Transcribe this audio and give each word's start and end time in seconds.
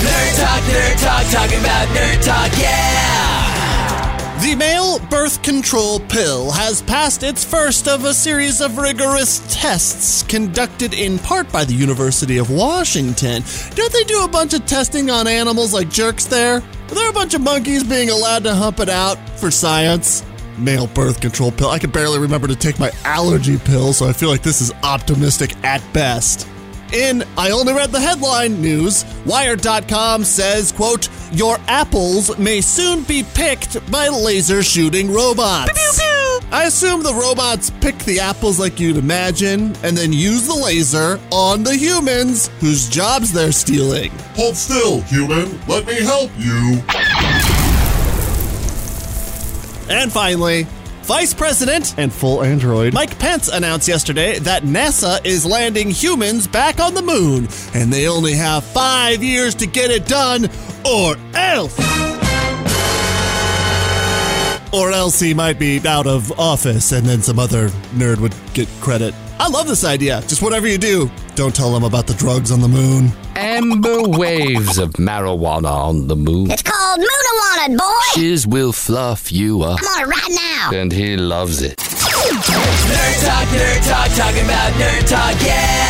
Nerd 0.00 0.36
talk, 0.40 0.62
nerd 0.62 1.02
talk, 1.02 1.26
talking 1.30 1.60
about 1.60 1.88
nerd 1.88 2.24
talk, 2.24 2.50
yeah! 2.58 4.40
The 4.40 4.54
male 4.54 4.98
birth 5.10 5.42
control 5.42 6.00
pill 6.00 6.50
has 6.50 6.80
passed 6.80 7.22
its 7.22 7.44
first 7.44 7.86
of 7.86 8.06
a 8.06 8.14
series 8.14 8.62
of 8.62 8.78
rigorous 8.78 9.44
tests 9.54 10.22
conducted 10.22 10.94
in 10.94 11.18
part 11.18 11.52
by 11.52 11.64
the 11.64 11.74
University 11.74 12.38
of 12.38 12.50
Washington. 12.50 13.42
Don't 13.74 13.92
they 13.92 14.04
do 14.04 14.24
a 14.24 14.28
bunch 14.28 14.54
of 14.54 14.64
testing 14.64 15.10
on 15.10 15.28
animals 15.28 15.74
like 15.74 15.90
jerks 15.90 16.24
there? 16.24 16.56
Are 16.56 16.94
there 16.94 17.10
a 17.10 17.12
bunch 17.12 17.34
of 17.34 17.42
monkeys 17.42 17.84
being 17.84 18.08
allowed 18.08 18.44
to 18.44 18.54
hump 18.54 18.80
it 18.80 18.88
out 18.88 19.18
for 19.38 19.50
science? 19.50 20.24
Male 20.56 20.86
birth 20.86 21.20
control 21.20 21.52
pill. 21.52 21.68
I 21.68 21.78
can 21.78 21.90
barely 21.90 22.18
remember 22.18 22.48
to 22.48 22.56
take 22.56 22.78
my 22.78 22.90
allergy 23.04 23.58
pill, 23.58 23.92
so 23.92 24.08
I 24.08 24.14
feel 24.14 24.30
like 24.30 24.42
this 24.42 24.62
is 24.62 24.72
optimistic 24.82 25.54
at 25.62 25.82
best. 25.92 26.48
In 26.92 27.22
I 27.36 27.50
only 27.50 27.72
read 27.72 27.92
the 27.92 28.00
headline 28.00 28.60
news, 28.60 29.04
Wired.com 29.24 30.24
says, 30.24 30.72
quote, 30.72 31.08
Your 31.32 31.58
apples 31.68 32.36
may 32.38 32.60
soon 32.60 33.04
be 33.04 33.22
picked 33.34 33.90
by 33.90 34.08
laser 34.08 34.62
shooting 34.62 35.12
robots. 35.12 36.00
I 36.52 36.64
assume 36.64 37.04
the 37.04 37.14
robots 37.14 37.70
pick 37.80 37.96
the 37.98 38.18
apples 38.18 38.58
like 38.58 38.80
you'd 38.80 38.96
imagine 38.96 39.76
and 39.84 39.96
then 39.96 40.12
use 40.12 40.48
the 40.48 40.54
laser 40.54 41.20
on 41.30 41.62
the 41.62 41.76
humans 41.76 42.48
whose 42.58 42.88
jobs 42.88 43.32
they're 43.32 43.52
stealing. 43.52 44.10
Hold 44.34 44.56
still, 44.56 45.00
human. 45.02 45.60
Let 45.68 45.86
me 45.86 46.02
help 46.02 46.32
you. 46.38 46.82
And 49.88 50.12
finally, 50.12 50.66
Vice 51.10 51.34
President 51.34 51.98
and 51.98 52.12
full 52.12 52.40
android 52.44 52.94
Mike 52.94 53.18
Pence 53.18 53.48
announced 53.48 53.88
yesterday 53.88 54.38
that 54.38 54.62
NASA 54.62 55.18
is 55.26 55.44
landing 55.44 55.90
humans 55.90 56.46
back 56.46 56.78
on 56.78 56.94
the 56.94 57.02
moon, 57.02 57.48
and 57.74 57.92
they 57.92 58.06
only 58.06 58.32
have 58.34 58.62
five 58.62 59.20
years 59.20 59.56
to 59.56 59.66
get 59.66 59.90
it 59.90 60.06
done, 60.06 60.44
or 60.88 61.16
else. 61.34 61.76
Or 64.72 64.92
else 64.92 65.18
he 65.18 65.34
might 65.34 65.58
be 65.58 65.84
out 65.84 66.06
of 66.06 66.30
office, 66.38 66.92
and 66.92 67.04
then 67.04 67.22
some 67.22 67.40
other 67.40 67.70
nerd 67.92 68.20
would 68.20 68.34
get 68.54 68.68
credit. 68.80 69.12
I 69.40 69.48
love 69.48 69.66
this 69.66 69.82
idea. 69.82 70.20
Just 70.28 70.42
whatever 70.42 70.68
you 70.68 70.78
do, 70.78 71.10
don't 71.40 71.56
tell 71.56 71.72
them 71.72 71.84
about 71.84 72.06
the 72.06 72.12
drugs 72.12 72.52
on 72.52 72.60
the 72.60 72.68
moon. 72.68 73.10
Amber 73.34 74.02
waves 74.02 74.76
of 74.76 74.90
marijuana 75.00 75.70
on 75.70 76.06
the 76.06 76.14
moon. 76.14 76.50
It's 76.50 76.60
called 76.60 77.00
Moonawanted, 77.00 77.78
boy! 77.78 78.20
Shiz 78.20 78.46
will 78.46 78.72
fluff 78.72 79.32
you 79.32 79.62
up, 79.62 79.78
I'm 79.80 79.86
on 79.86 80.02
it 80.02 80.06
right 80.06 80.28
now! 80.28 80.78
and 80.78 80.92
he 80.92 81.16
loves 81.16 81.62
it. 81.62 81.78
Nerd 81.78 83.24
talk, 83.24 83.48
nerd 83.48 83.88
talk, 83.88 84.08
talking 84.18 84.44
about 84.44 84.72
nerd 84.74 85.08
talk, 85.08 85.42
yeah! 85.42 85.89